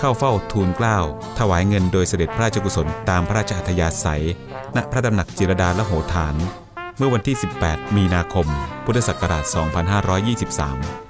[0.00, 0.98] เข้าเฝ้าทูลเกล้า
[1.38, 4.24] ถวายเงินโดยเสด็จพระราชกุศลตามพระราชอัธยาศัย
[4.76, 6.34] ณพระดำหนักจิรดาละโหฐาน
[6.98, 8.46] เมื่อวันที่ 18 มีนาคม
[8.84, 11.09] พุทธศักราช 2523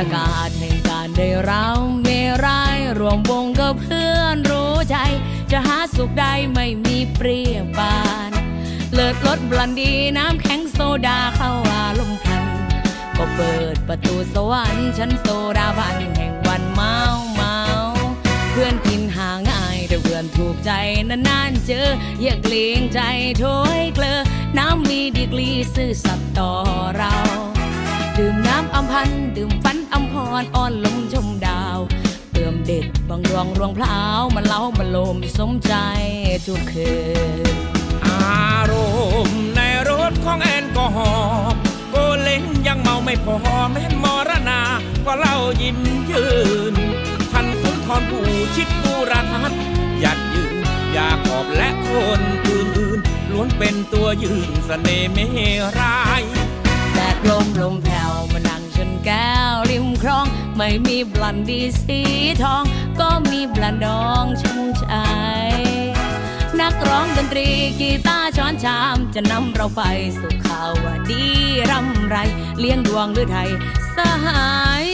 [0.00, 1.66] ยากาศแห่งการได้เรา
[2.02, 2.08] เม
[2.44, 4.96] รายรวมวงกับเพื่อนรู้ใจ
[5.50, 8.30] จะหาสุขได้ไม่มีเปรียบปาน
[8.92, 12.44] เลิศรสบลันดีน้ำแข็งโซดาเข้าอารมณ์พัน
[13.16, 15.26] ก็เปิดประตูสวรรค์ชั้นโซ
[15.58, 16.96] ดาบันแห่งวันเมา
[17.34, 17.56] เมา
[18.50, 20.70] เพื่อนกินหาง่ายแต่เพื่อนถูกใจ
[21.08, 21.88] นานๆเจอ
[22.22, 23.00] อย่าเกรงใจ
[23.38, 23.44] โถ
[23.78, 24.20] ยเกลอ
[24.58, 26.52] น้ำมีดีกรีซื่อสัตย์ต่อ
[26.98, 27.14] เรา
[28.20, 31.78] ดื่มน้ำอำพันธ์ดื่มฟันอำพรอ่อนลมชมดาว
[32.32, 35.74] เติมเด็ดบางดวงรวงพลาวมันเล้ามันลมสมใจ
[36.46, 36.92] ทุกคื
[37.52, 37.54] น
[38.06, 38.72] อาร
[39.26, 41.54] มณ์ในรถของแอลกอฮอล์
[41.90, 43.36] โกเล้งยังเมาไม่พอ
[43.72, 44.60] แม้นมรณา
[45.06, 45.78] ก็เล่ายิ้ม
[46.10, 46.26] ยื
[46.72, 46.74] น
[47.32, 49.60] ทันสุนทรผู้ชิดบูราทัศน์
[50.00, 50.56] หยัดยืน
[50.92, 55.26] อยากขอบและคนอื่นๆล้วนเป็นตัวยืนเสน่ห์ไม่
[55.78, 56.22] ร้าย
[56.94, 57.76] แดดลมลม
[59.06, 62.00] แก้วริมคลอง ไม่มีบลันดีสี
[62.42, 62.62] ทอง
[63.00, 65.08] ก็มีบลันดองชุ่มชา
[65.50, 65.52] ย
[66.60, 67.48] นักร้องดนตรี
[67.80, 69.82] กีตาร์ช้อนชาม จะนำเราไป
[70.20, 70.72] สู่ข่าว
[71.10, 71.24] ดี
[71.70, 72.16] ร่ำไร
[72.58, 73.50] เลี้ยงดวงหรือไทย
[73.96, 74.46] สหา
[74.82, 74.84] ย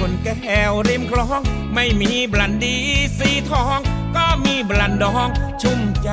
[0.00, 0.14] นั่งชน
[0.44, 1.42] แก้วริมคลอง
[1.74, 2.76] ไม่มีบลันดี
[3.18, 3.78] สีทอง
[4.16, 5.28] ก็มีบลันดอง
[5.62, 6.10] ชุ่มใจ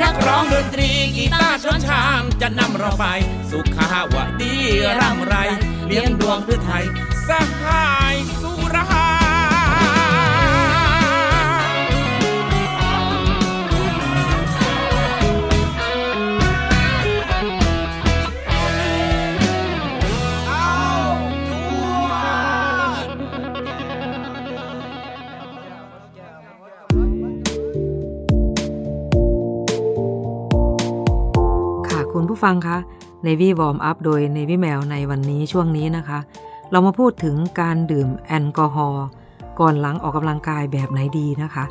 [0.00, 3.04] นักร้องดนตรีกีตาร์ชนชามจะนำเราไป
[3.50, 4.54] สุขาวดี
[4.98, 5.34] ร่ำไร
[5.86, 6.84] เลี้ยงดวงฤทัย
[7.28, 7.30] ส
[7.60, 9.05] หายสุรา
[32.26, 32.76] ณผู้ฟังคะ
[33.26, 36.18] Navy Warm Up โดย Navy Mail ในวันนี้ช่วงนี้นะคะ
[36.70, 39.06] เรามาพูดถึงการดื่มแอลกอฮอล์
[39.60, 41.64] ก่อนหลังออกกำลังกายแบบไหนดีนะคะ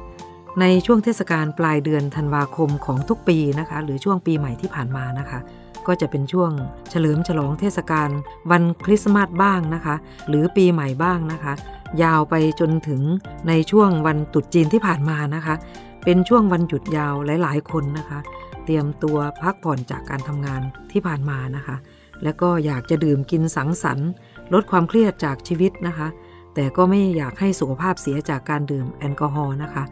[0.60, 5.40] ในช่วงเทศกาลปลายเดือนธันวาคมของทุกปีนะคะ หรือช่วงปีใหม่ที่ผ่านมานะคะ
[5.88, 6.52] ก็จะเป็นช่วง
[6.90, 8.10] เฉลิมฉลองเทศกาล
[8.52, 9.96] วันคริสต์มาสบ้างนะคะ
[10.28, 11.54] หรือปีใหม่บ้างนะคะ
[12.04, 13.02] ยาวไปจนถึง
[13.48, 15.56] ในช่วงวันตรุษจีนที่ผ่านมานะคะ
[16.04, 18.20] เป็นช่วงวันหยุดยาวหลาย ๆ คนนะคะ
[18.66, 21.76] เตรียมตัวพักผ่อนจากการทำงานที่ผ่านมานะคะ
[22.24, 24.10] แล้วก็อยากจะดื่มกินสังสรรค์
[24.54, 26.08] ลดความเครียดจากชีวิตนะคะ
[26.56, 29.84] แต่ก็ไม่อยากให้สุขภาพเสียจากการดื่มแอลกอฮอล์นะคะ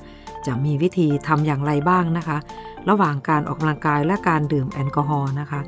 [0.46, 2.38] จะมีวิธีทำอย่างไรบ้างนะคะ
[2.90, 5.62] ระหว่างการออกกำลังกายและการดื่มแอลกอฮอล์นะคะ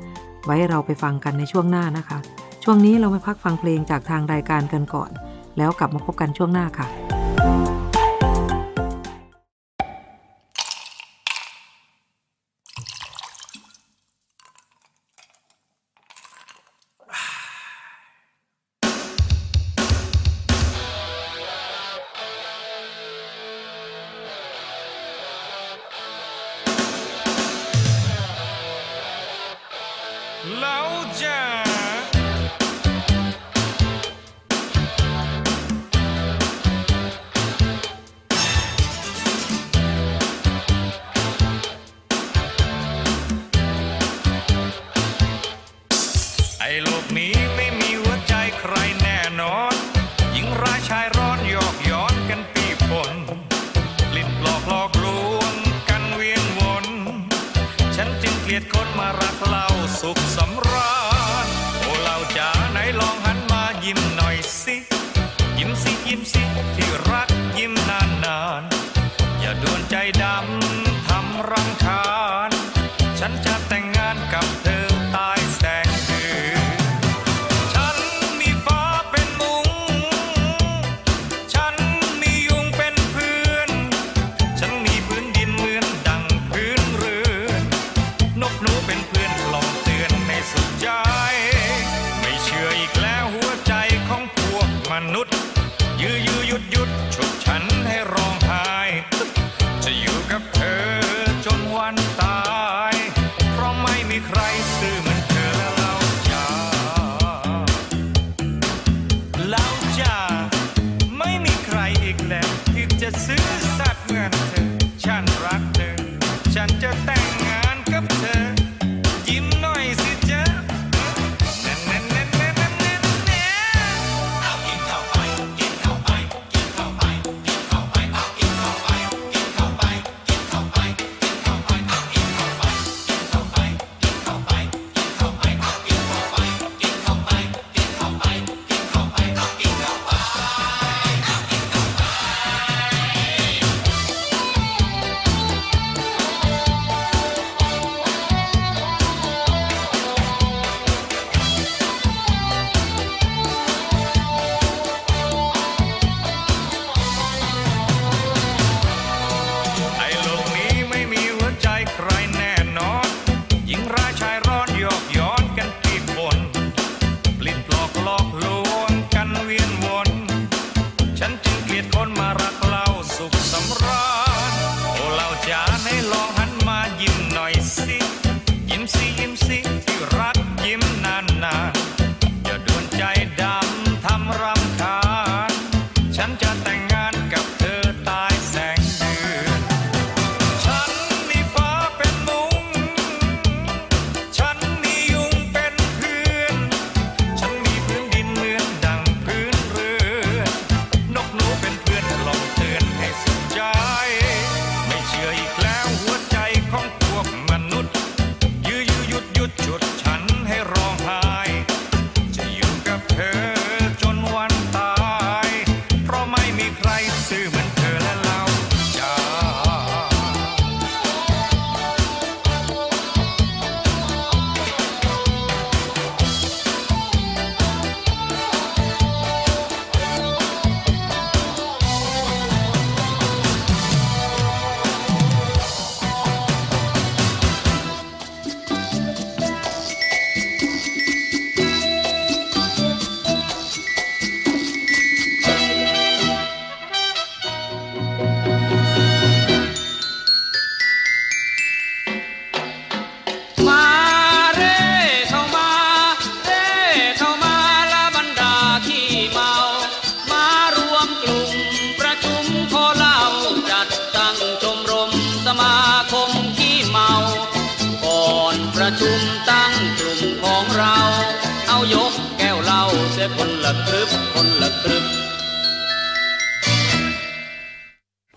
[0.44, 2.18] ไว้เราไปฟังกันในช่วงหน้านะคะ
[2.64, 5.10] ช่วงนี้เราไปพักฟังเพลงจากทางรายการกันก่อน
[5.58, 7.15] แล้วกลับมาพบกันช่วงหน้าค่ะ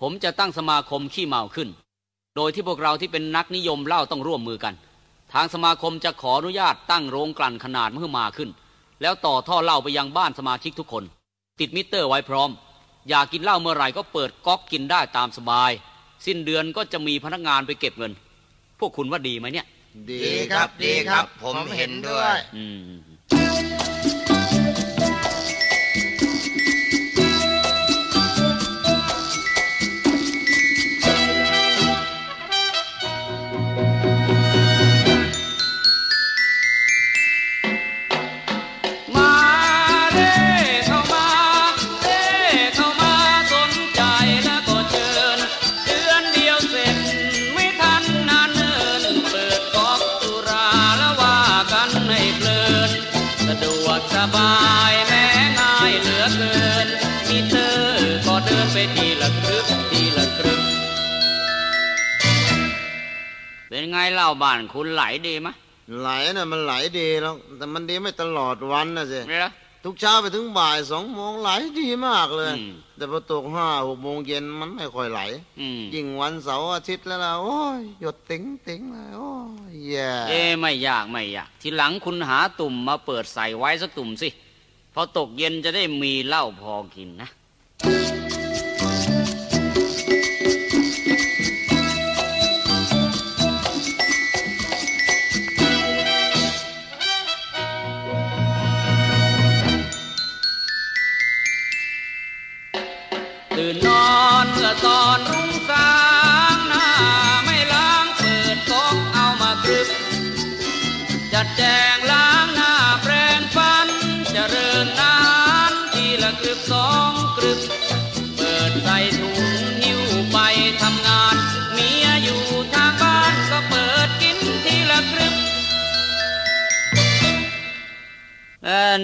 [0.00, 1.68] ผมจะตั้งสมาคมขี้เมาขึ้น
[2.36, 4.74] โดยที่พวกเราที่เป็นนักนิยมเหล้าต้องร่วมมือกัน
[5.32, 8.50] ทางสมาคมจะขออนุญาตตั้งโรงกลั่นขนาดเมื่อมาขึ้น
[9.02, 11.04] แล้วต่อท่อเหล้าไปยังบ้านสมาชิกทุกคน
[11.60, 12.50] ติดมิเตอร์ไว้พร้อม
[13.08, 15.70] อยากกินเหล้าเมื่อไหร่ก็เปิดก๊อกกินได้ตามสบาย
[16.26, 18.12] สิ้นเดือนก็จะมีพนักงานไปเก็บเงิน
[18.78, 19.66] พวกคุณว่าดีไหมเนี่ย
[20.10, 23.00] ดีครับดีครับ ผมเห็นด้วย อืม
[63.80, 65.48] เป็นไงเล่าบ้านคุณไหลดีไหม
[66.00, 69.52] ไหลน่ะมันไหลดีแล้วแต่มันดีไม่ตลอดวันนะสิเนี่ยนะ
[69.84, 75.20] ทุกเช้าไปถึงบ่ายสองโมงไหลดีมากเลยอืมแต่พอตกห้าหกโมงเย็นมันไม่ค่อยไหล
[75.60, 79.32] อืมยิ่งวันเสาร์อาทิตย์แล้วล่ะโอ้ยหยดติ๋งติ๋งเลยโอ้
[79.70, 84.28] ยแย่เอ้ไม่ยากไม่ยาก ทีหลังคุณหาตุ่มมาเปิดใส่ไว้สักตุ่มสิ
[84.94, 87.30] พอตกเย็นจะได้มีเหล้าพอกินนะ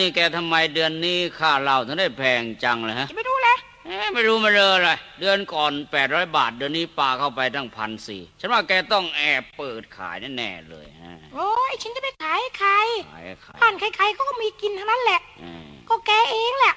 [0.01, 12.73] นี่แกทำไมเดือนนี้ค่าเหล้าถึงได้แพงจังเลยฮะจะไม่รู้เลยเอ๊ะไม่รู้มาเลยอะไรเดือนก่อนแปดร้อยบาท เดือนนี้ปลาเข้าไปตั้งพันสี่ฉันว่าแกต้องแอบเปิดขายแน่ๆเลยฮะโอ้ยฉันจะไปขายให้ใคร
[13.13, 16.75] ขายขายบ้านใครๆเขาก็มีกินทั้งนั้นแหละเออก็แกเองแหละ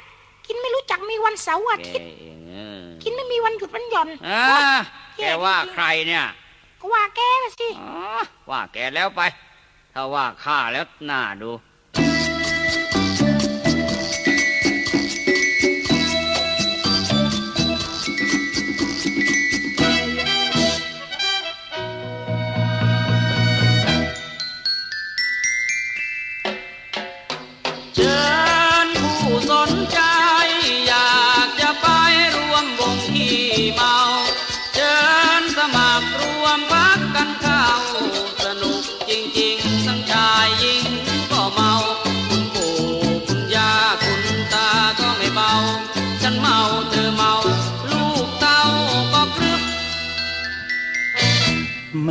[0.48, 4.64] กินไม่รู้จักมีวันเสาร์อาแกทิตย์เองเออกินไม่มีวันหยุดวันหย่อนอ่าโอ๊ย
[5.18, 6.26] แกว่าใครเนี่ย
[6.80, 7.96] ก็ว่าแกน่ะสิอ๋อ
[8.50, 9.22] ว่าแกแล้วไป
[9.94, 11.52] ถ้าว่าข้าแล้วน่าดู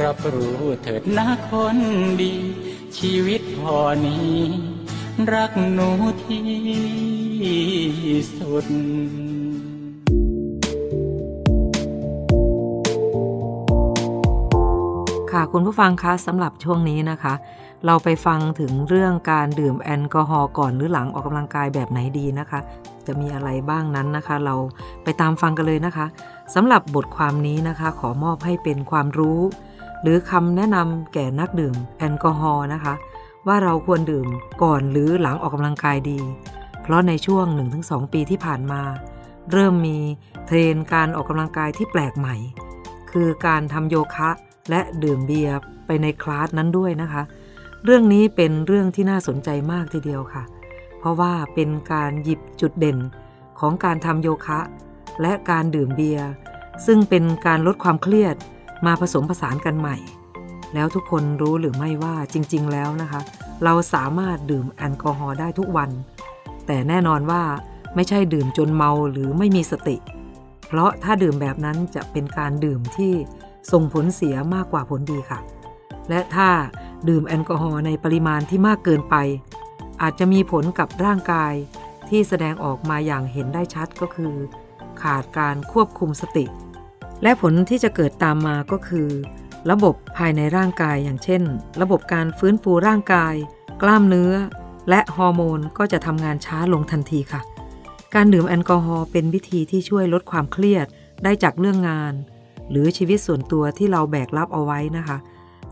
[0.00, 1.78] รับรู้เถิดนะคน
[2.20, 2.34] ดี
[2.98, 4.36] ชีวิตพอนี้
[5.32, 5.90] รักหนู
[6.24, 6.44] ที่
[8.38, 8.66] สุด
[15.32, 17.34] ค่ะคุณผู้ฟังคะสำหรับช่วงนี้นะคะ
[17.86, 22.60] เราไปฟังถึงเรื่องการดื่มแอลกอฮอล์ก่อนหรือหลังออกกำลังกายแบบไหนดีนะคะ
[23.06, 24.54] จะมีอะไรบ้างนั้นนะคะ เรา
[25.04, 26.06] ไปตามฟังกันเลยนะคะ
[26.54, 29.40] สำหรับบทความนี้นะคะ ขอมอบให้เป็นความรู้
[30.02, 32.94] หรือคำแนะนำแก่นักดื่มแอลกอฮอล์นะคะ
[33.46, 34.26] ว่าเราควรดื่ม
[34.62, 36.20] ก่อนหรือหลังออกกำลังกายดี
[36.82, 37.46] เพราะในช่วง
[37.80, 38.82] 1-2 ปีที่ผ่านมา
[39.52, 39.98] เริ่มมี
[40.46, 42.36] เทรนการออกกำลังกายที่แปลกใหม่
[43.10, 44.30] คือการทำโยคะ
[44.70, 45.56] และดื่มเบียร์
[45.86, 47.22] ไปในคลาสนั้นด้วยนะคะ
[47.84, 50.42] เรื่องนี้เป็นเรื่องที่น่าสนใจมากทีเดียวค่ะ
[50.98, 52.98] เพราะว่าเป็นการหยิบจุดเด่น
[53.60, 54.60] ของการทำโยคะ
[55.22, 56.26] และการดื่มเบียร์
[56.86, 58.36] ซึ่งเป็นการลดความเครียด
[58.86, 59.96] มาผสมผสานกันใหม่
[60.74, 63.20] แล้วทุกคนรู้หรือไม่ว่าจริง ๆ แล้วนะคะ
[63.64, 65.90] เราสามารถดื่มแอลกอฮอล์ได้ทุกวัน
[66.66, 67.42] แต่แน่นอนว่า
[67.94, 69.96] ไม่ใช่ดื่มจนเมาหรือไม่มีสติ
[70.66, 73.12] เพราะถ้าดื่มแบบนั้นจะเป็นการดื่มที่
[73.72, 75.38] ส่งผลเสียมากกว่าผลดีค่ะ
[76.08, 76.48] และถ้า
[77.08, 79.16] ดื่มแอลกอฮอล์ในปริมาณที่มากเกินไป
[80.02, 81.52] อาจจะมีผลกับร่างกาย
[82.08, 84.34] ที่แสดงออกมาอย่างเห็นได้ชัดก็คือ
[85.02, 86.44] ขาดการควบคุมสติ
[87.22, 89.08] และผลที่จะเกิดตามมาก็คือ
[89.70, 91.42] ระบบภายในร่างกายอย่างเช่น
[91.82, 93.34] ระบบการฟื้นฟูร่างกาย
[93.82, 94.32] กล้ามเนื้อ
[94.88, 97.40] และฮอร์โมนก็จะทำงานช้าลงทันทีค่ะ
[98.14, 100.86] การดื่มแอลกอฮอล์เป็นวิธีที่ช่วยลดความเครียด
[101.24, 102.12] ได้จากเรื่องงาน
[102.70, 105.18] หรือชีวิตส่วนตัวที่เราแบกรับเอาไว้นะคะ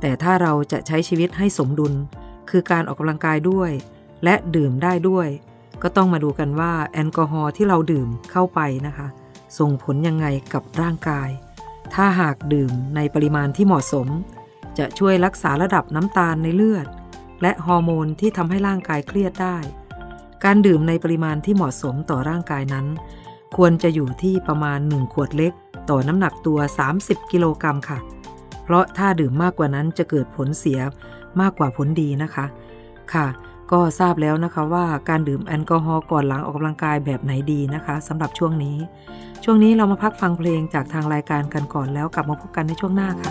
[0.01, 1.93] แต่ถ้าเราจะใช้ชีวิตให้สมดุล
[2.51, 3.71] คือการออกกำลังกายด้วย
[4.25, 5.29] และดื่มได้ด้วย
[5.83, 9.07] ก็ต้องมาดูกันว่าแอลกอฮอล์ที่เราดื่มเข้าไปนะคะ
[9.59, 11.31] ส่งผลยังไงกับร่างกาย
[11.95, 14.09] ถ้าหากดื่มในปริมาณที่เหมาะสม
[14.79, 16.87] จะช่วยรักษาระดับน้ำตาลในเลือด
[17.43, 19.57] และฮอร์โมนที่ทำให้ร่างกายเครียดได้
[20.45, 22.87] การดื่มในปริมาณที่เหมาะสมต่อร่างกายนั้น
[23.57, 25.53] ควรจะอยู่ที่ประมาณ 1 ขวดเล็ก
[25.91, 26.59] ต่อน้ำหนักตัว
[26.95, 27.99] 30 กิโลกรัมค่ะ
[28.65, 30.81] เพราะถ้าดื่มมากกว่านั้นจะเกิดผลเสีย
[31.41, 32.45] มากกว่าผลดีนะคะ
[33.15, 33.27] ค่ะ
[33.73, 38.77] ก็ทราบแล้วนะคะว่าการดื่มแอลกอฮอล์ก่อนหลังออกกำลังกายแบบไหนดีนะคะสำหรับช่วงนี้
[39.45, 43.31] ช่วงนี้เรามาพักฟังเพลงจากทางรายการกันก่อนแล้วกลับมาพบกันในช่วงหน้าค่ะ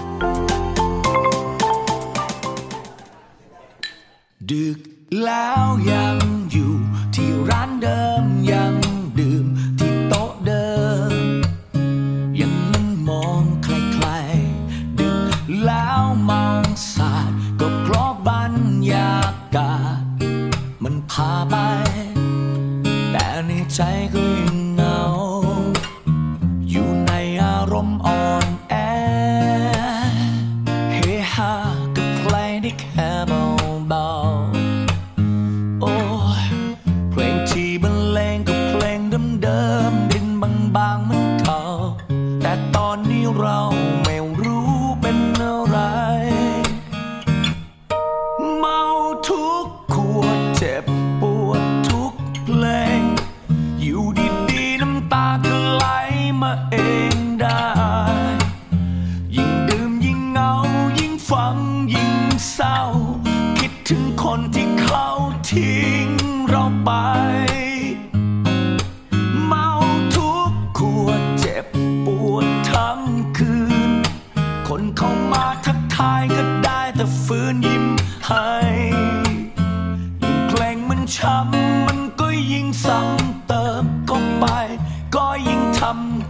[4.51, 4.77] ดึก
[5.23, 6.17] แล้วยัง
[6.51, 6.73] อยู่
[7.15, 8.88] ที่ร้านเดิมยัง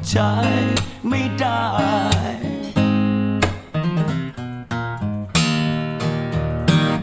[0.09, 0.19] ใจ
[1.09, 1.63] ไม่ได้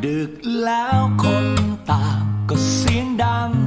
[0.05, 0.33] ดึก
[0.64, 1.47] แล้วคน
[1.90, 3.65] ต่างก็เสียงดังเพลง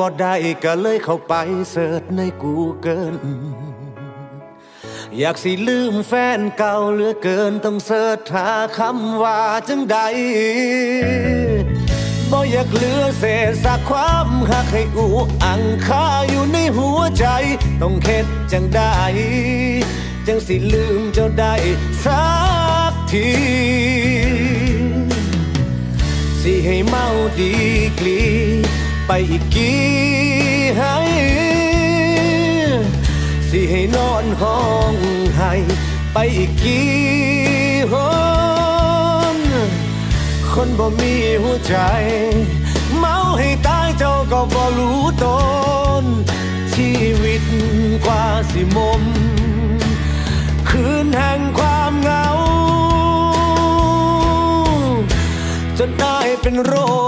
[0.00, 0.34] บ่ได้
[0.64, 1.34] ก็เลยเข้าไป
[1.70, 3.16] search ในกูเกิล
[5.18, 9.98] อยากสิลืมแฟนเก่าเหลือเกินต้อง search หาคำว่าจังใด๋
[12.30, 15.06] บ่อยากเหลือเศษสักความฮักให้อุก
[15.44, 17.26] อั่งคาอยู่ในหัวใจ
[17.82, 18.94] ต้องเฮ็ดจังใด๋
[20.26, 21.54] จังสิลืมเจ้าได้
[22.04, 22.26] สั
[22.90, 23.30] กที
[26.42, 27.06] สิให้เมา
[27.38, 27.52] ดี
[27.98, 28.20] กลี
[29.06, 29.80] ไปอีกกี่
[30.78, 30.96] ให้
[33.48, 34.60] สิให้นอนห้อ
[34.92, 34.94] ง
[35.38, 35.52] ให้
[36.12, 36.88] ไปอีกกี่
[37.92, 37.94] ห
[39.34, 39.36] น
[40.52, 41.76] คนบ่มีหัวใจ
[42.98, 45.26] เมาให้ตายเจ้าก็บ่รู้ต
[46.02, 46.04] น
[46.74, 46.90] ชี
[47.22, 47.44] วิต
[48.04, 49.02] กว่าสิมม
[50.68, 52.26] คืนแห่งความเหงา
[55.78, 56.99] จนได้เป็นโรค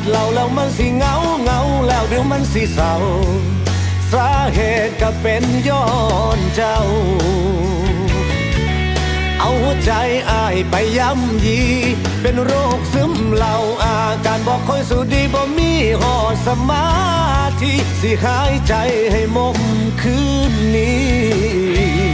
[0.00, 2.92] ดเหล่าแล้วมันสิเงาเงาแล้วเดี๋ยวมันสิเศร้า
[4.12, 5.84] สาเหตุก็เป็นย้อ
[6.36, 6.78] นเจ้า
[9.40, 9.92] เอาหัวใจ
[10.30, 11.60] อายไปย้ำยี
[12.20, 16.86] เป็นโรคซึมเหล่าอาการบอกค่อยสุดีบ่มีหอดสมา
[17.62, 18.74] ธิสิหายใจ
[19.12, 19.58] ให้มม
[20.02, 20.18] คื
[20.50, 22.10] นนี้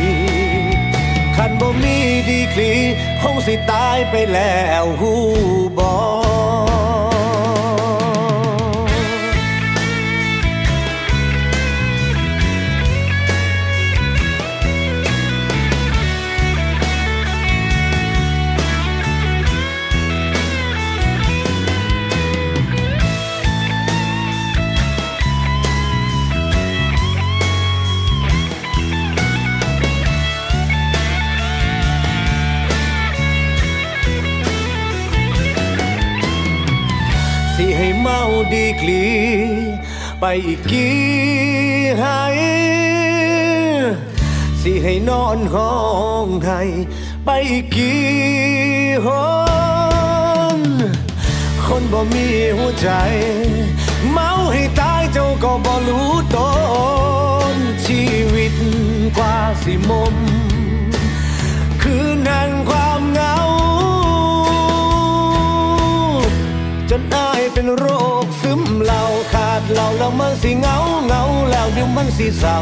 [1.36, 1.96] คันบ่มี
[2.28, 2.72] ดีกรี
[3.22, 5.12] คงสิตายไปแล้วหู
[5.78, 6.25] บอ
[38.54, 39.06] ดีกลี
[40.20, 40.96] ไปอีกกี่
[41.98, 42.22] ให้
[44.60, 45.74] สิให้นอนห้อ
[46.24, 46.62] งให้
[47.24, 48.02] ไปอีกกี่
[49.04, 49.08] ห
[50.58, 50.60] น
[51.64, 52.88] คนบ่มีหัวใจ
[54.12, 56.38] เมาให้ตายเจ้าก็บ่รู้ต
[57.54, 57.56] น
[57.86, 58.02] ชี
[58.34, 58.54] วิต
[59.18, 60.14] กว่าสิมม
[61.82, 63.34] คืนแห่งความเหงา
[66.90, 67.86] จนอายเป็นโร
[68.24, 72.58] คซึมเหล่าขาดเหล่าแล้วมันสิเงาเงาแล้วเดี๋ยวมันสิเศร้า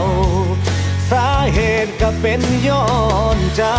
[1.11, 2.85] สาเหตุก็เป็นย้อ
[3.37, 3.79] นเจ้า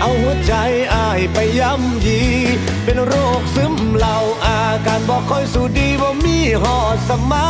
[0.00, 0.54] เอาหัวใจ
[0.94, 2.20] อายไปย้ำยี
[2.84, 7.48] เป็นโรคซึมเหล่าอาการบอกค่อยสู้ดีว่ามีหอดสมา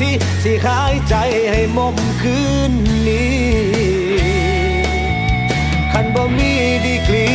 [0.00, 0.10] ธิ
[0.42, 1.14] สิหายใจ
[1.50, 2.38] ให้มมคื
[2.70, 2.72] น
[3.06, 3.36] นี้
[5.92, 6.52] คันบ่มี
[6.84, 7.28] ดีกรี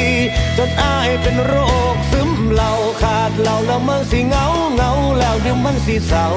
[0.58, 1.54] จนอายเป็นโร
[1.94, 2.21] คซึ
[2.54, 6.28] เหล่าขาดเหล่าแล้วมันสิเงาเงาแล้วเดี๋ยวมันสิเศร้า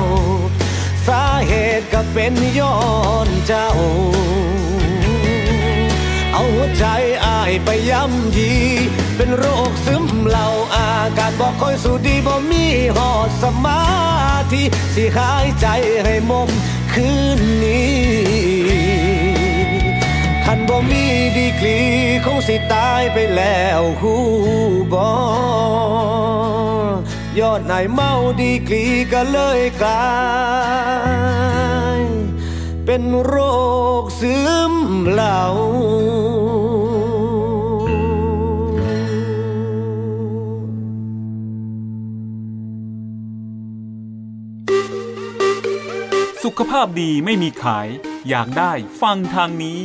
[1.07, 2.77] สาเหตุก็เป็นย้อ
[3.27, 3.68] นเจ้า
[6.33, 6.85] เอาหัวใจ
[7.24, 8.53] อายไปย้ำยี
[9.16, 12.64] เป็นโรคซึมเหล่าอาการบอกค่อยสูดีบ่มี
[12.96, 13.83] หอดสมา
[14.53, 14.62] ธิ
[14.94, 15.66] สิหายใจ
[16.05, 16.48] ให้มม
[16.92, 18.83] คืนนี้
[20.56, 21.04] นบ่มี
[21.36, 21.78] ดีกรี
[22.24, 24.14] คงสิตายไปแล้วหู
[24.92, 25.12] บอ
[27.38, 30.14] ยอดนายเมาดีกรีก็เลยกลา
[31.98, 32.00] ย
[32.86, 33.34] เป็นโร
[34.02, 34.36] คซึ
[34.72, 34.74] ม
[35.10, 35.42] เหล่า
[46.44, 47.88] สุขภาพดีไม่มีขาย
[48.28, 49.84] อยากได้ฟังทางนี้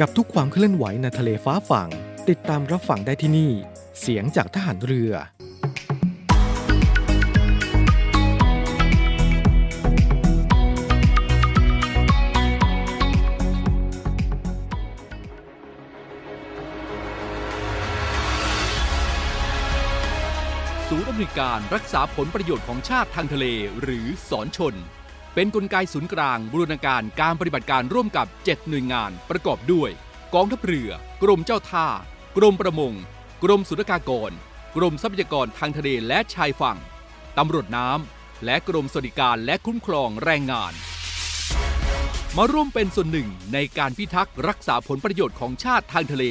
[0.00, 1.88] กับทุกความเคลื่อนไหวในทะเลฟ้าฝั่ง
[2.28, 3.52] ติดตามรับฟังได้ที่นี่
[4.00, 5.12] เสียงจากทหารเรือ
[20.88, 23.46] ศูนย์อำนวยการรักษาผลประโยชน์ของชาติทางทะเล
[23.82, 24.76] หรือสอนชน
[25.34, 29.90] เป็นนกลไกศูนย์กลางบูรณาการการปฏิบัติการร่วมกับ 7 หน่วยงานประกอบด้วย
[30.34, 30.90] กองทัพเรือ
[31.22, 31.86] กรมเจ้าท่า
[32.36, 32.94] กรมประมง
[33.44, 34.32] กรมศุลกากร
[34.76, 36.78] กรมทรัพยากรทางทะเลและชายฝั่ง
[37.38, 40.72] ตำรวจน้ำ และกรมสวัสดิการและคุ้มครองแรงงาน
[42.36, 46.24] มาร่วมเป็นส่วนหนึ่งในการพิทักษ์รักษาผลประโยชน์ของชาติทางทะเล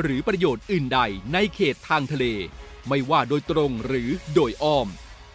[0.00, 1.00] หรือประโยชน์อื่นใด
[1.32, 2.24] ในเขตทางทะเล
[2.88, 4.88] ไม่ว่าโดยตรงหรือโดยอ้อม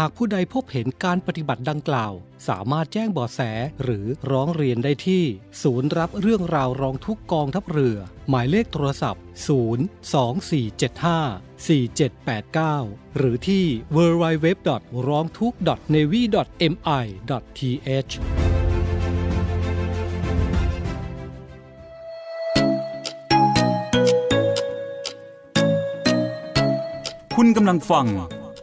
[0.00, 2.12] หากผู้ใดพบเห็นการปฏิบัติดังกล่าว
[2.48, 3.40] สามารถแจ้งเบาะแส
[3.82, 5.24] หรือร้องเรียนได้ที่
[5.62, 7.96] ศูนย์รับเรื่องราวร้องทุกกองทัพเรือ
[8.28, 9.22] หมายเลขโทรศัพท์
[11.66, 13.64] 02475 4789 หรือที่
[13.96, 14.46] www.
[15.08, 15.58] ร้องทุกข์
[15.94, 16.22] navy
[16.72, 16.82] mi
[17.86, 18.12] th
[27.36, 28.08] คุณกำลังฟัง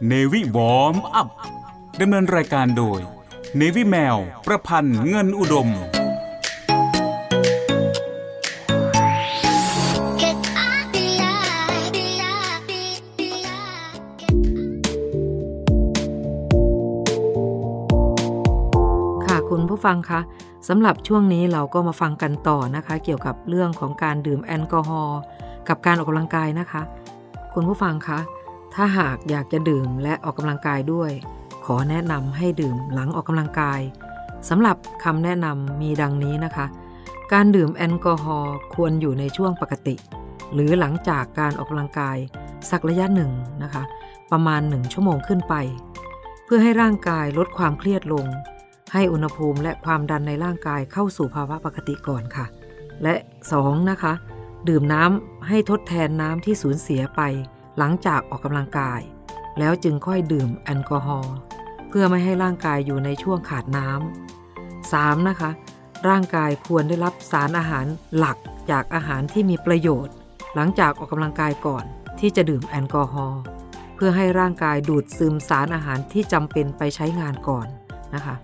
[0.08, 1.28] เนวิวอมอัพ
[2.00, 3.00] ดำเนินรายการโดย
[3.56, 5.68] เนวิแมว ประพันธ์เงินอุดม
[19.24, 20.20] ค่ะคุณผู้ฟังคะ
[20.68, 25.18] สำหรับช่วงนี้เราก็มาฟังกันต่อนะคะ เกี่ยวกับเรื่องของการดื่มแอลกอฮอล์
[25.68, 26.82] กับการออกกำลังกายนะคะ
[27.54, 28.20] คุณผู้ฟังคะ
[28.74, 31.10] ถ้าหากอยากจะดื่มและออกกำลังกายด้วย
[31.64, 33.80] ขอแนะนำให้ดื่มหลังออกกำลังกาย
[34.48, 36.66] สำหรับคำแนะนำมีดังนี้นะคะ
[37.32, 39.94] การดื่มแอลกอฮอล์ควรอยู่ในช่วงปกติ
[40.54, 42.16] หรือหลังจากการออกกำลังกาย
[42.70, 43.30] สักระยะหนึ่ง
[43.62, 43.82] นะคะ
[44.30, 45.54] ประมาณ 1 ชั่วโมงขึ้นไป
[46.44, 48.26] เพื่อให้ร่างกายลดความเครียดลง
[48.92, 52.46] ให้อุณหภูมิและความดันในร่างกายเข้าสู่ภาวะปกติก่อนค่ะ
[53.02, 53.14] และ
[53.52, 53.90] 2.
[53.90, 54.12] นะคะ
[54.68, 57.20] ดื่มน้ำให้ทดแทนน้ำที่สูญเสียไป
[57.78, 59.00] หลังจากออกกำลังกาย
[59.58, 61.34] แล้วจึงค่อยดื่มแอลกอฮอล์
[61.88, 65.28] เพื่อไม่ให้ร่างกายอยู่ในช่วงขาดน้ำ 3.
[65.28, 65.50] นะคะ
[66.08, 68.36] ร่างกายควรได้รับสารอาหารหลัก
[68.70, 70.14] จากอาหารที่มีประโยชน์
[70.54, 71.84] หลังจากออกกำลังกายก่อน
[72.20, 73.40] ที่จะดื่มแอลกอฮอล์
[73.94, 77.66] เพื่อให้ร่างกายดูดซึมสารอาหารที่จำเป็นไปใช้งานก่อน
[78.14, 78.36] นะคะ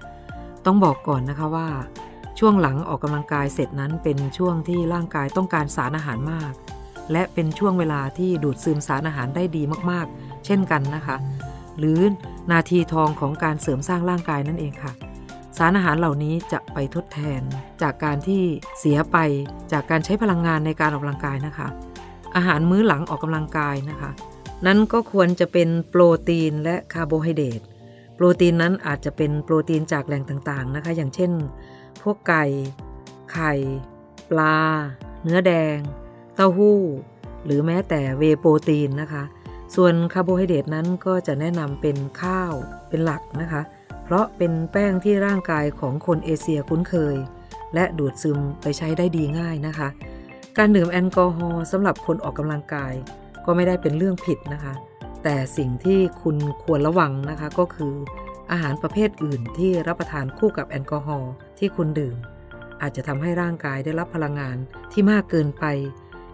[0.66, 1.68] ต้องบอกก่อนนะคะว่า
[2.38, 6.52] ช่วงหลังออกกำลังกายเสร็จนั้นเป็นช่วงที่ร่างกายต้องการสารอาหารมาก
[7.12, 11.16] และเป็นช่วงเวลาที่ดูดซึมสารอาหารได้ดีมากๆ เช่นกันนะคะ
[11.78, 12.00] หรือ
[12.52, 14.92] นาทีทองของการเสริมสร้างร่างกายนั่นเองค่ะ
[15.58, 17.42] สารอาหารเหล่านี้จะไปทดแทน
[17.82, 18.42] จากการที่
[18.78, 19.16] เสียไป
[19.72, 21.68] จากการใช้พลังงานในการออกกำลังกายนะคะ
[22.36, 24.10] อาหารมื้อหลังออกกำลังกายนะคะ
[24.66, 27.60] นั้นก็ควรจะเป็นโปรตีนและคาร์โบไฮเดรต
[28.14, 31.32] โปรตีนนั้นอาจจะเป็นโปรตีนจากแหล่งต่างๆนะคะ อย่างเช่น
[32.02, 32.44] พวกไก่
[33.32, 33.52] ไข่
[34.30, 34.56] ปลา
[35.22, 35.78] เนื้อแดง
[36.40, 36.78] เต้าหู้
[37.44, 39.22] หรือแม้แต่ whey protein นะคะ
[39.74, 42.52] ส่วนคาร์โบไฮเดรตนั้นก็จะแนะนำเป็นข้าว
[42.88, 43.62] เป็นหลักนะคะ
[44.04, 47.16] เพราะเป็นแป้งที่ร่างกายของคนเอเชียคุ้นเคย
[47.74, 49.88] และดูดซึมไปใช้ได้ดีง่ายนะคะ
[50.58, 52.92] การดื่มแอลกอฮอล์สำหรับคนออกกำลังกาย
[53.44, 54.74] ก็ไม่ได้เป็นเรื่องผิดนะคะ
[55.22, 57.94] แต่สิ่งที่คุณควรระวังนะคะก็คือ
[58.50, 62.16] อาหารประเภทอื่นที่รับประทานคู่กับแอลกอฮอล์ที่คุณดื่ม
[62.82, 64.56] อาจจะทำให้ร่างกายได้รับพลังงาน
[64.92, 65.64] ที่มากเกินไป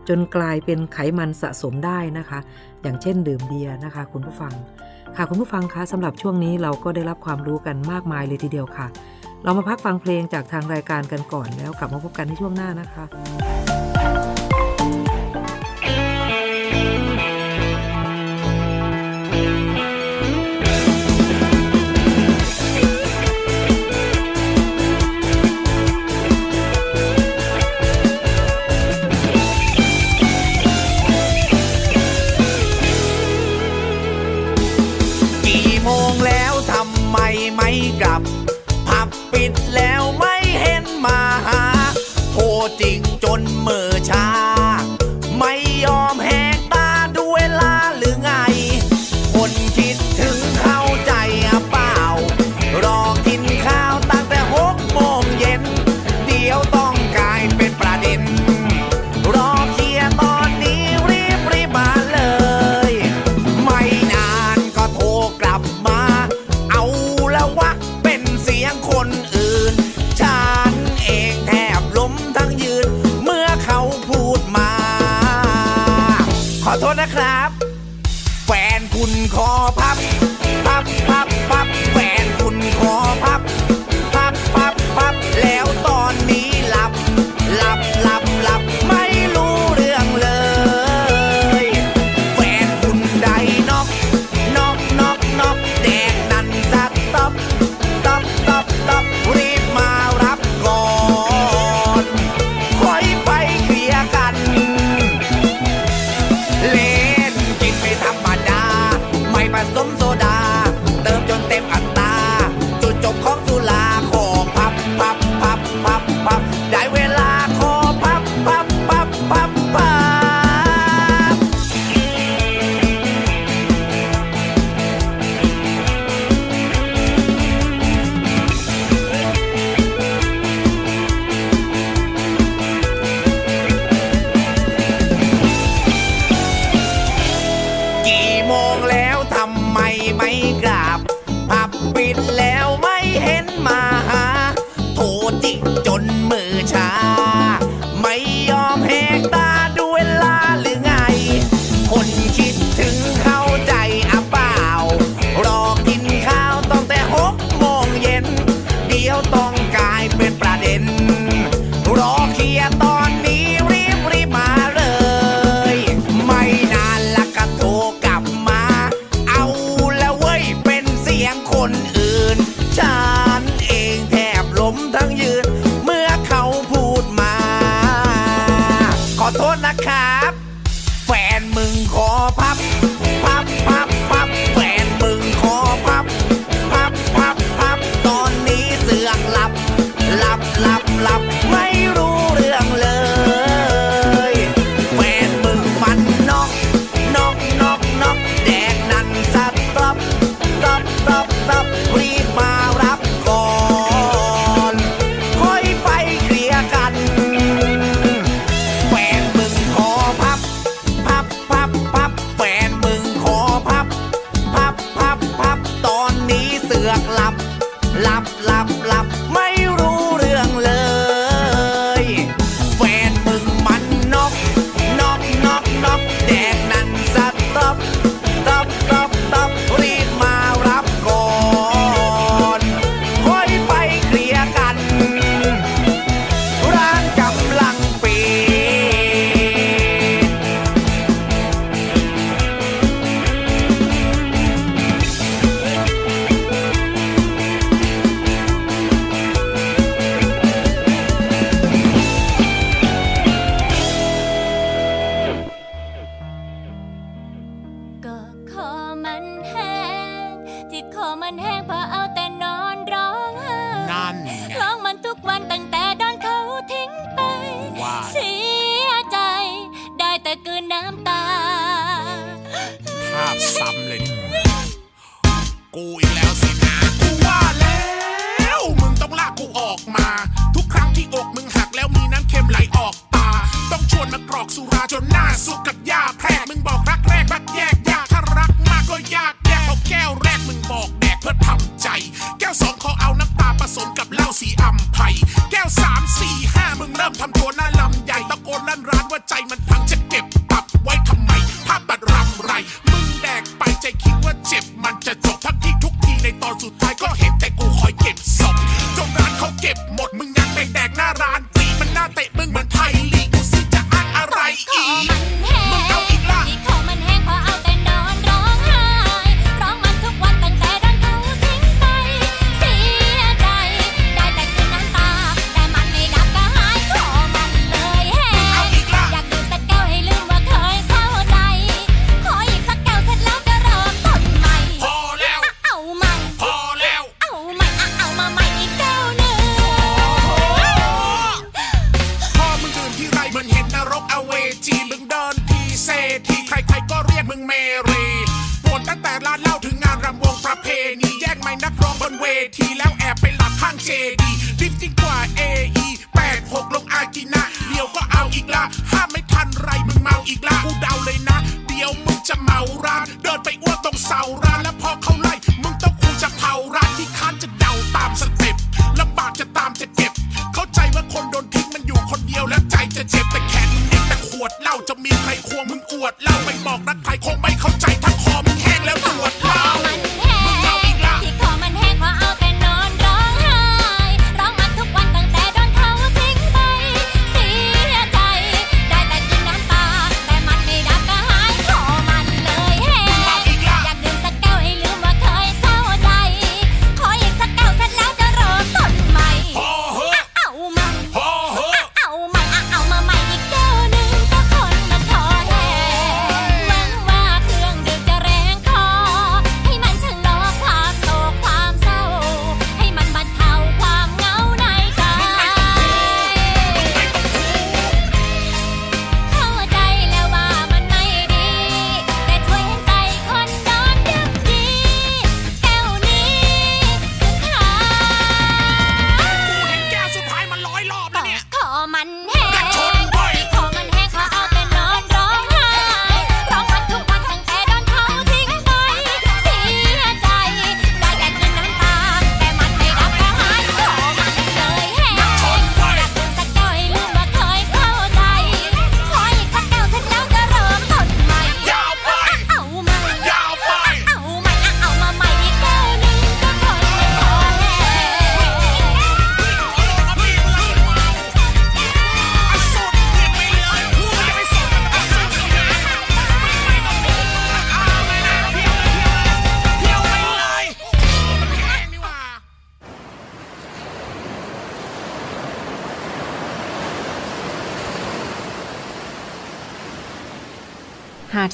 [0.08, 2.38] จนกลายเป็นไขมันสะสมได้นะคะ
[2.82, 4.52] อย่างเช่นดื่มเบียร์นะคะ คุณผู้ฟัง
[5.16, 8.86] ค่ะคุณผู้ฟังคะสำหรับช่วงนี้เราก็ได้รับความรู้กันมากมายเลยทีเดียวค่ะ
[9.44, 13.04] เรามาพักฟังเพลงจากทางรายการกันก่อนแล้วกลับมาพบกันในช่วงหน้านะคะ
[37.54, 37.70] ไม่
[38.02, 38.22] กลับ
[38.88, 41.62] ผับปิดแล้วไม่เห็นมาหา
[42.32, 42.44] โทร
[42.80, 44.35] จริงจนมือชา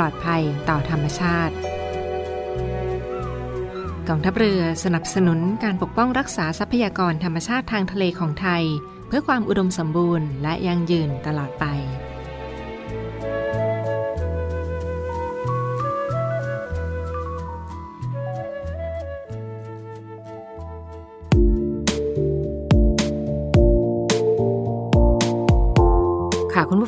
[0.00, 1.54] ลอดภัยต่อธรรมชาติ
[4.08, 8.64] กองทัพเรือสนับสนุนการปกป้องรักษาทรัพยากรธรรมชาติทางทะเลของไทย
[9.08, 11.64] เพื่อความอุดมสมบูรณ์และยั่งยืนตลอดไป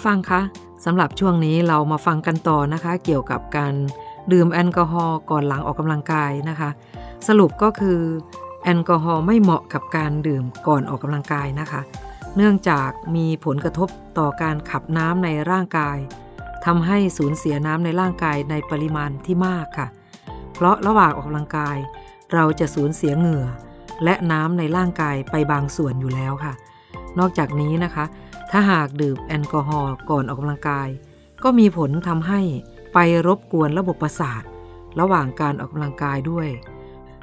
[0.01, 0.43] ผู้ฟังคะ
[0.85, 3.75] สำหรับช่วงนี้เรามาฟังกันต่อนะคะ เกี่ยวกับการ
[4.33, 6.71] ดื่มแอลกอฮอล์ก่อนหลังออกกำลังกายนะคะ
[7.29, 8.01] สรุปก็คือ
[8.65, 11.81] แอลกอฮอล์ไม่เหมาะกับการดื่มก่อนออกกำลังกายนะคะ
[12.37, 13.89] เนื่องจากมีผลกระทบ
[14.19, 15.99] ต่อการขับน้ำในร่างกาย
[16.67, 19.89] ทำให้สูญเสียน้ำในร่างกายในปริมาณที่มากค่ะ
[20.55, 21.77] เพราะระหว่างออกกำลังกาย
[22.35, 23.45] เราจะสูญเสียเหงื่อ
[24.05, 26.53] และน้ำในร่างกายไปบางส่วนอยู่แล้วค่ะ
[27.19, 28.05] นอกจากนี้นะคะ
[28.51, 30.89] ถ้าหากดื่มแอลกอฮอล์ก่อนออกกำลังกาย
[31.43, 32.41] ก็มีผลทำให้
[32.95, 34.43] ไปรบกวนระบบประสาท
[35.01, 36.49] ระหว่างการออกกำลังกายด้วย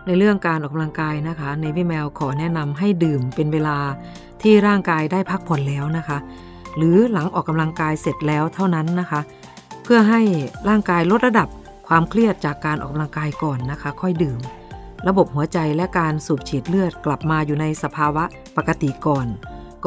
[0.05, 3.77] ในเรื่องการออกกำลังกายนะคะในวิแมวขอแนะนำให้ดื่มเป็นเวลา
[4.41, 6.17] ที่ร่างกายได้พักผ่อนแล้วนะคะ
[6.77, 9.21] หรือหลังออกกำลังกายเสร็จแล้วเท่านั้นนะคะ
[9.83, 10.21] เพื่อให้
[10.69, 11.47] ร่างกายลดระดับ
[11.87, 14.39] ความเครียดจากการออกกำลังกายก่อนนะคะ ค่อยดื่ม
[15.07, 18.23] ระบบหัวใจและการสูบฉีดเลือดกลับมาอยู่ในสภาวะ
[18.57, 19.27] ปกติก่อน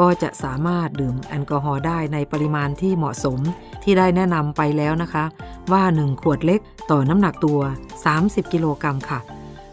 [0.00, 3.38] ก็จะสามารถดื่มแอลกอฮอล์ได้ในปริมาณที่เหมาะสม
[3.82, 5.24] ที่ได้แนะนำไปแล้วนะคะ
[5.72, 7.60] ว่า 1 ขวดเล็กต่อน้ำหนักตัว
[8.06, 9.20] 30 กิโลกรัมค่ะ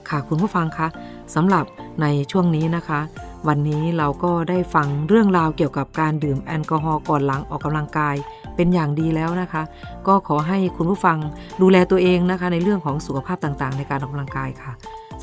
[0.09, 0.88] ค่ะคุณผู้ฟังคะ
[1.36, 1.65] สำหรับ
[2.01, 2.99] ในช่วงนี้นะคะ
[3.47, 8.15] วันนี้เราก็ได้ฟังเรื่องราวเกี่ยวกับการดื่มแอลกอฮอล์ก่อนหลังออกกำลังกาย
[8.55, 9.63] เป็นอย่างดีแล้วนะคะ
[10.07, 11.17] ก็ขอให้คุณผู้ฟัง
[11.61, 14.73] ดูแลตัวเองนะคะ ในเรื่องของสุขภาพต่างๆ ในการออกกำลังกายค่ะ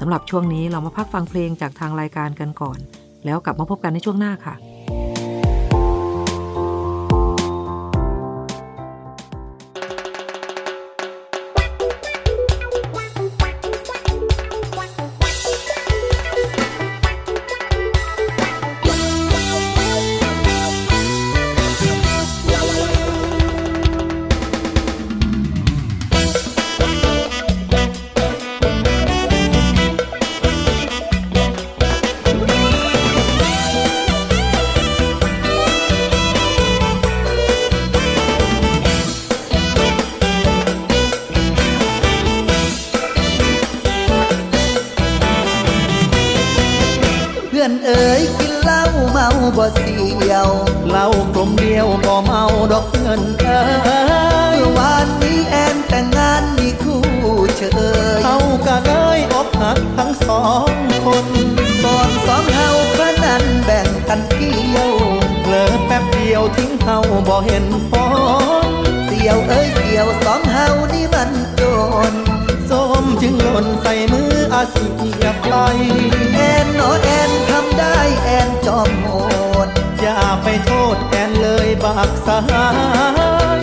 [0.00, 2.78] สำหรับช่วงนี้เรามาพักฟังเพลงจากทางรายการกันก่อน
[3.24, 4.54] แล้วกลับมาพบกันในช่วงหน้าค่ะ
[60.28, 60.70] สอง
[61.06, 61.26] คน
[61.84, 64.90] ก่อนสองเฮาพระนั้นแบ่งกันเที่ยว
[65.42, 66.98] เผลอแป๊บเดียวทิ้งเฮา
[67.28, 68.06] บ่เห็นพ้
[68.68, 68.70] น
[69.06, 71.62] เสียวเอ้ยเสียวสองเฮานี่มันโจ
[72.12, 72.14] ร
[72.70, 75.54] ส้มจึงหล่นใส่มืออาเสียบไป
[76.34, 79.12] แอนโนแอนทำได้แอนจอมโห
[79.66, 79.68] ด
[80.00, 82.40] อย่าไปโทษแอนเลยบากสา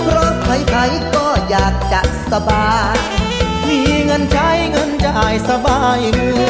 [0.04, 2.02] เพราะใครๆก็อยากจะ
[2.32, 3.21] สบาย
[4.12, 6.42] งินใช้เงินจ่ายสบายมือ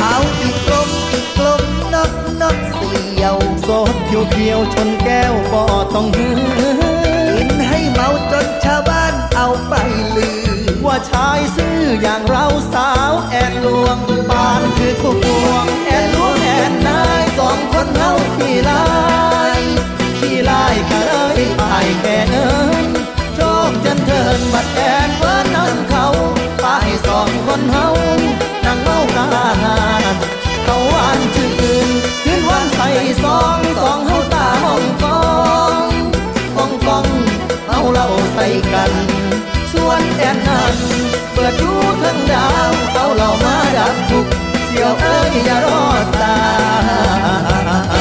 [0.00, 1.62] เอาอีกกลมอีกกลม
[1.94, 2.12] นัก
[2.42, 5.62] นักเสียวสดเขียวเขียวชนแก้วบ่
[5.94, 6.38] ต้องหือ
[7.36, 9.74] กินให้เมาจนชาวบ้านเอาไป
[10.16, 10.46] ลือ
[10.86, 13.98] ว่าชายซื่ออย่างเราสาวแอนลวง
[14.30, 18.84] บ้านคือผู้พวงแอนลวงแอนนายสองคนเฮาขี้ลา
[19.58, 19.60] ย
[20.18, 22.48] ขี้ลายก็เลยตายแก่เอิ
[22.84, 22.86] น
[23.34, 26.03] โชคจันเทินบัดแอนเพิ่นนั่งขา
[27.14, 27.88] ไปสองคนเฮา
[28.64, 29.24] นั่งเมากา
[29.62, 30.04] หาร
[30.64, 32.88] เขาวานชื่นคืนวันใส่
[33.24, 35.24] สองสองเฮาตามองกอ
[35.72, 35.92] ง
[36.56, 37.06] กองกอง
[37.68, 38.92] เอาเล่าใส่กัน
[39.72, 40.76] ส่วนแอนนั้น
[41.32, 44.26] เปิดดูทั้งดาวเอาเรามาดับทุก
[44.66, 47.93] เสียวเอ้ยอย่ารอดตา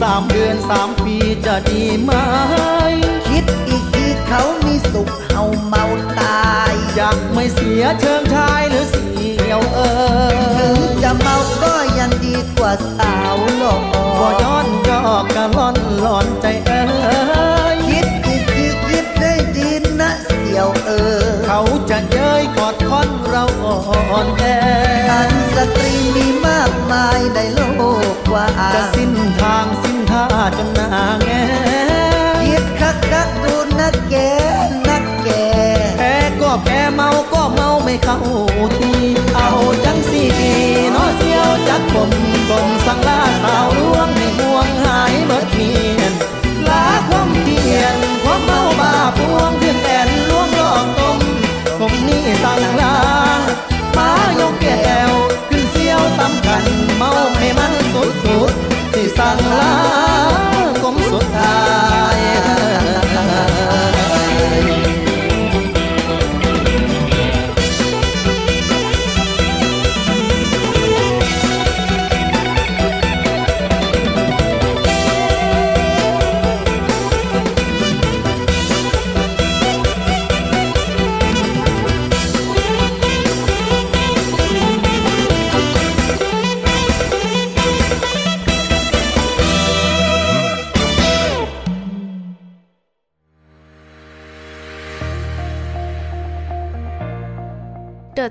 [0.00, 1.16] สามเดือนสามปี
[1.46, 2.12] จะดีไหม
[3.28, 5.84] คิดอีกทีเขามีสุขเฮาเมา
[6.18, 13.74] ตายอยากไม่เสียเชิงชายหรือเสียวเออถึงจะเมาก็ยังดีกว่าสาวหล่อ
[14.18, 19.70] ก็ย้อนยอกกะล่อนหลอนใจเออคิดอีกทีคิดได้ดี
[20.00, 24.44] นะเสียวเออ เขาจะเย้ยกอดคอนเราอ่อนแอ
[25.10, 27.60] อันสตรีมีมากมายในโล
[28.12, 29.85] กกว่าจะสิ้นทางสิ้นท่า
[30.58, 30.88] จนหน้า
[31.24, 31.30] แง
[32.48, 34.14] คิดคักคักๆดูนักแก
[34.88, 35.28] นักแก
[35.98, 38.18] แพ้ก็แพ้เมาก็เมาไม่เข้า
[38.78, 38.92] ที
[39.36, 39.50] เอา
[39.84, 40.54] จังสีดี
[40.92, 42.10] เนาะเสียวจักผม
[42.48, 46.12] กลมสังลาสาวลวงให้ห่วงหายเบิดเมียน
[46.68, 51.18] ลาความเพียนความเมาบ้าพวงถึงแอนลวงหลอกตม
[51.78, 52.96] ผมนี่สั่งลา
[53.96, 55.12] มายกแก้ว
[55.48, 56.64] ขึ้นเสียวตำกัน
[56.96, 58.55] เมาให้มันสุดสุด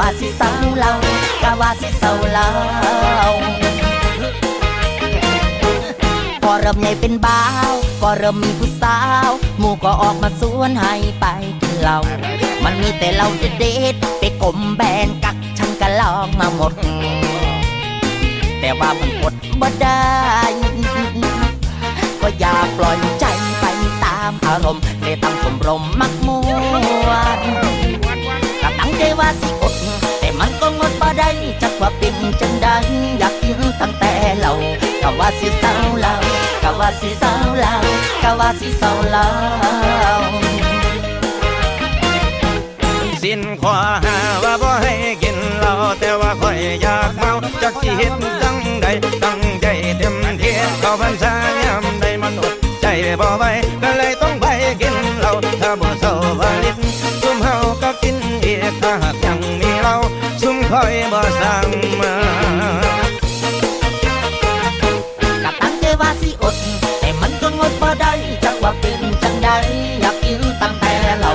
[0.00, 0.92] ว่าสิเศร้าเรา
[1.42, 2.46] ก็ว่าสิเศร้าเรา
[6.42, 7.72] พอเริ่มใหญ่เป็นบ้าว
[8.02, 8.98] ก็เริ่มมีผู้สา
[9.28, 11.26] วหมู่ก็ออกมาสวนให้ไป
[11.60, 11.98] กินเหล้า
[12.64, 13.48] มันมีแต่เราเด็
[13.92, 16.72] ดไปกลมแบนกักฉันก็ลองมาหมด
[18.60, 20.02] แต่ว่ามันอดบ่ได้
[22.20, 23.26] ก็อย่าปล่อยใจ
[23.60, 23.64] ไป
[24.04, 26.40] ตามอารมณ์เลยตั้งสมรมมักมว
[27.66, 27.69] น
[29.00, 29.74] ใจว่าสิอด
[30.20, 31.28] แต่มันก็งดบ่ได้
[31.62, 32.68] จักว่าเป็นจังใด
[33.18, 34.52] อยากกินตั้งแต่เรา
[35.02, 36.14] ก็ว่าสิเศร้าเรา
[36.62, 37.74] ก็ว่าสิเศร้าเรา
[38.22, 39.26] ก็ว่าสิเศร้าเรา
[43.22, 47.32] สิ้นขวาหาว่าบ่ให้กินเหล้าแต่ว่าข่อยอยากเมา
[47.62, 48.86] จักสิเฮ็ดจังใด
[49.24, 49.66] ตั้งใจ
[49.98, 51.32] เต็มที่เข้าพรรษา
[51.64, 52.86] ยามใดมันอดใจ
[53.20, 53.44] บ่ไหว
[58.82, 59.96] ถ้าหากยังมีเรา
[60.42, 61.66] ซุ่มข่อยบ่สั่ง
[62.00, 62.14] มา
[65.44, 66.54] ก็ตั้งใจว่าสิอด
[67.00, 68.12] แต่มันก็งดบ่ได้
[68.44, 69.48] จักว่าเป็นจังใด
[70.00, 71.32] อยากกินตั้งแต่เรา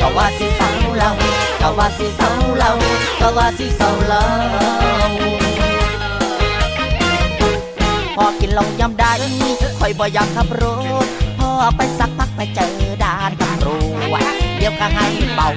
[0.00, 1.10] ก็ว่าสิเศร้าเรา
[1.62, 2.70] ก็ว่าสิเศร้าเรา
[3.20, 4.22] ก็ว่าสิเศร้าเรา
[8.16, 9.12] พอกินเหลงยำได้
[9.78, 10.64] คอยบ่อยากขับร
[11.04, 11.06] ถ
[11.38, 12.70] พอไปสักพักไปเจอ
[13.02, 13.68] ด่านตำร
[14.12, 14.22] วจ
[14.56, 15.48] เดี๋ยวก็ให้เบา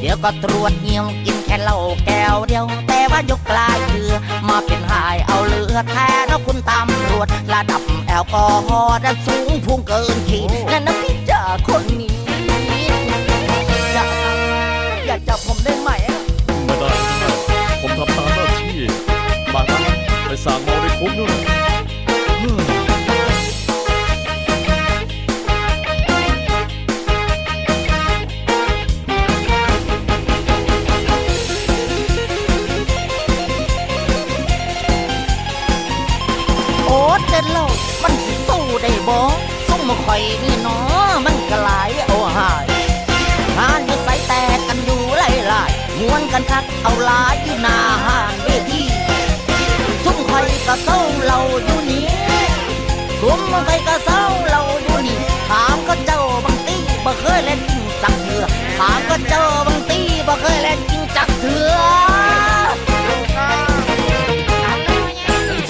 [0.00, 4.14] เดี๋ยวก็ตรวจเงียวกินแค่เหล้าแก้วเดียว แต่ว่ายกกลายเรือ
[4.48, 12.16] มาเป็นหายเอาเลือดแทนแล้วคุณตำรวจระดับแอลกอฮอล์นั้นสูงพุ่งเกินขีดนั่นนะพี่จ่าคนนี้
[13.94, 14.04] อย่า
[15.06, 15.90] อย่าจับผมได้ไหม
[16.66, 16.90] ไม่ได้
[17.22, 17.30] นะ
[17.80, 18.78] ผมทำตามหน้าที่
[19.54, 19.82] บางครั้ง
[20.26, 21.45] ไปสั่งเมาในคุกนู่น
[40.06, 42.66] ข่อยนี่เนาะมันก็หลายเอาหาย
[43.58, 45.62] งานอยู่ใสแตกกันอยู่ไล่ไล่
[46.00, 48.82] ม้วนกันคักเอาหลายอยู่หน้าห้านเวที
[50.04, 52.06] ซุ่มข่อยก็เศร้าเราอยู่นี่
[53.20, 58.44] ซุ่มข่อยก็เศร้าเราอยู่นี่ถามก็เจ้าบางตีบ่เคยเล่นจริงจักเถื่อ
[58.78, 61.76] ถามก็เจ้าบางตีบ่เคยเล่นจริงจักเถื่อ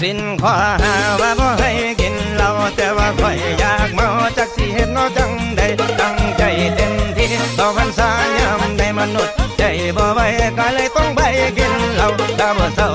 [0.02, 1.70] สิ้นขวาหาว่าบ่ให้
[2.00, 3.38] กินเหล้าแต่ว่าข่อย
[7.66, 9.62] ที่ต่อพรรษายามใดมนุษย์ใจ
[9.96, 10.20] บ่ไหว
[10.58, 11.20] ก็เลยต้องไป
[11.58, 12.08] กินเหล้า
[12.38, 12.88] ถ้าบ่เศร้า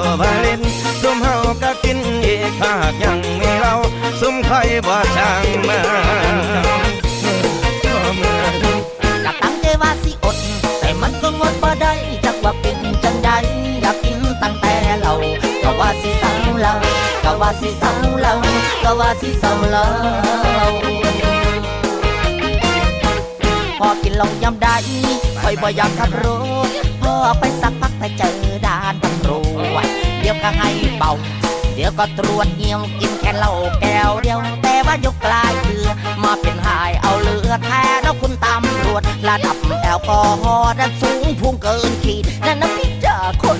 [0.45, 0.59] ลิต
[1.01, 3.73] ซุ่มเฮาก็กินอีกหากยังมีเรา
[4.19, 5.79] ซุ่มข่อยบ่ช่างมา
[9.25, 10.37] ก็ตั้งใจว่าสิอด
[10.79, 11.93] แต่มันก็งดบ่ได้
[12.25, 13.29] จักว่าเป็นจังใด
[13.81, 15.13] อยากกินตั้งแต่เรา
[15.63, 16.73] ก็ว่าสิเศร้าเรา
[17.23, 17.91] ก็ว่าสิเศร้า
[18.21, 18.33] เรา
[18.83, 21.30] ก็ว่าสิเศร้าเรา
[23.83, 24.75] พ่อกินเหล้ายำได้
[25.41, 26.25] คอยบ่อยากขับร
[26.67, 26.69] ถ
[27.01, 29.31] พ่อไปสักพักไปเจอด่านตำร
[29.73, 29.85] วจ
[30.19, 31.11] เดี๋ยวก็ให้เป่า
[31.75, 35.89] เดี๋ยวก็ตรวจเงี้ยวกินแค่เหล้าแก้วเดียวแต่ว่ายกกลายเรือ
[36.23, 43.59] มาเป็นหายเอาเลือแทนแล้วคุณตำรวจระดับแอลกอฮอล์นั้นสูงพุ่งเกินขีดนั่นนะพี่เจ่าคน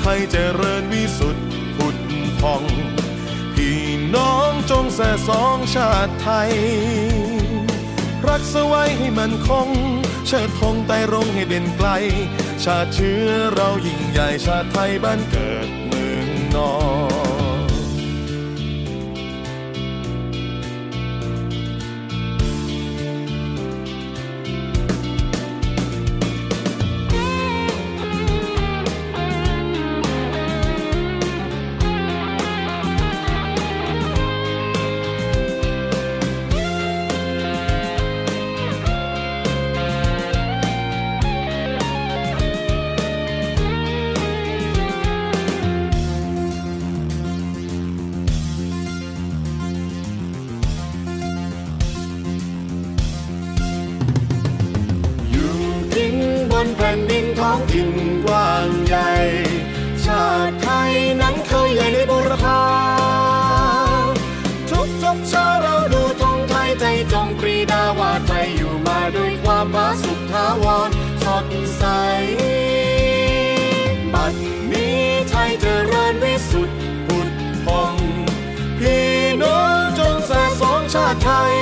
[0.00, 1.46] ไทยเจริญวิสุทธิ์
[1.76, 1.96] ผุด
[2.40, 2.62] พอง
[3.54, 3.80] พี่
[4.14, 6.52] น้องจงแส่สองชาติไทย
[8.26, 9.68] รักสไว้ให้มันคง
[10.26, 11.88] เชิดธงไต่รงให้เด่นไกล
[12.64, 16.72] ชาติเชื้อเรายิ่งใหญ่ชาติไทยบ้านเกิดเมืองนอ
[17.28, 17.29] น
[57.40, 57.90] ท้องถิ่น
[58.24, 59.10] กว้างใหญ่
[60.04, 62.62] ชาติไทยนั้นเคยใหญ่ในบุรพา
[64.70, 70.90] ทุกทุกชาเราดูธงไทยใจจงปรีดาว่าไทยอยู่มาด้วยความผาสุขทาวร
[71.24, 71.84] สดใส
[74.12, 74.34] บัด
[74.72, 77.30] นี้ไทยเจริญวิสุทธิ์พุทธ
[77.80, 77.94] อง
[78.78, 79.08] พี่
[79.42, 81.56] น้องจงสะองชาติไทย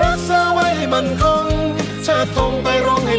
[0.00, 1.35] รักษาไว้มันคง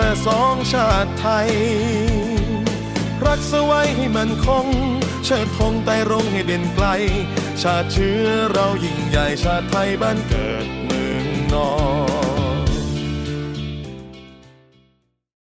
[0.00, 1.50] แสสองชาติไทย
[3.24, 4.66] รักสไว้ให้มันคง
[5.24, 6.86] เชิดธงไต่รงให้เด่นไกล
[7.62, 11.70] ชาติเชื้อเรายิ่งใหญ่ชาติไทยบ้านเกิดเมืองนอ
[12.06, 12.07] น